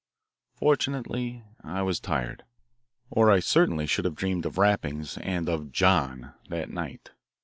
Fortunately 0.55 1.43
I 1.63 1.83
was 1.83 1.99
tired, 1.99 2.43
or 3.11 3.29
I 3.29 3.39
certainly 3.39 3.85
should 3.85 4.05
have 4.05 4.15
dreamed 4.15 4.47
of 4.47 4.57
rappings 4.57 5.19
and 5.19 5.47
of 5.47 5.71
"John" 5.71 6.33
that 6.49 6.71
night. 6.71 7.11